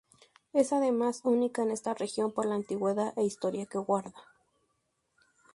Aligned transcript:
Es 0.51 0.73
además 0.73 1.21
única 1.25 1.61
en 1.61 1.69
esta 1.69 1.93
región 1.93 2.31
por 2.31 2.47
la 2.47 2.55
antigüedad 2.55 3.13
e 3.17 3.23
historia 3.23 3.67
que 3.67 3.77
guarda. 3.77 4.15